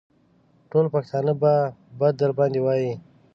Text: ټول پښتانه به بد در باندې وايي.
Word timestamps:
ټول 0.69 0.85
پښتانه 0.95 1.33
به 1.41 1.53
بد 1.99 2.13
در 2.19 2.31
باندې 2.37 2.59
وايي. 2.65 2.93